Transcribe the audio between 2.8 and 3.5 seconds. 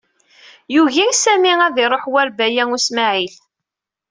Smaɛil.